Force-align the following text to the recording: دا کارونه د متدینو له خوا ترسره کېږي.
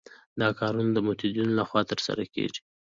دا 0.39 0.49
کارونه 0.59 0.89
د 0.93 0.99
متدینو 1.07 1.57
له 1.59 1.63
خوا 1.69 1.81
ترسره 1.91 2.23
کېږي. 2.33 2.61